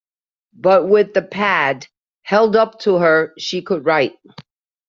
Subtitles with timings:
[0.55, 1.85] But with the pad
[2.23, 4.15] held up to her she could write.